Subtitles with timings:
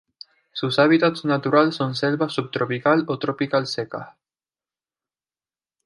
[0.51, 4.15] Sus hábitats natural son selvas subtropical o tropical secas.